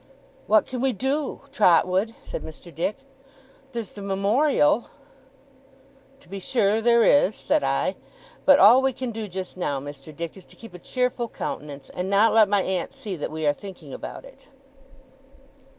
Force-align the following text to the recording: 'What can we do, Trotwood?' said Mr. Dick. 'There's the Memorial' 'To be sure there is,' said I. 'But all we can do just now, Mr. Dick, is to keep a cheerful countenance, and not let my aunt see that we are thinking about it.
'What 0.47 0.65
can 0.65 0.81
we 0.81 0.93
do, 0.93 1.41
Trotwood?' 1.51 2.15
said 2.23 2.41
Mr. 2.41 2.73
Dick. 2.73 2.95
'There's 3.71 3.91
the 3.91 4.01
Memorial' 4.01 4.85
'To 6.19 6.27
be 6.27 6.39
sure 6.39 6.81
there 6.81 7.03
is,' 7.03 7.35
said 7.35 7.63
I. 7.63 7.95
'But 8.43 8.57
all 8.57 8.81
we 8.81 8.93
can 8.93 9.11
do 9.11 9.27
just 9.27 9.57
now, 9.57 9.79
Mr. 9.79 10.11
Dick, 10.15 10.35
is 10.35 10.45
to 10.45 10.55
keep 10.55 10.73
a 10.73 10.79
cheerful 10.79 11.29
countenance, 11.29 11.91
and 11.93 12.09
not 12.09 12.33
let 12.33 12.49
my 12.49 12.63
aunt 12.63 12.95
see 12.95 13.15
that 13.17 13.29
we 13.29 13.45
are 13.45 13.53
thinking 13.53 13.93
about 13.93 14.25
it. 14.25 14.47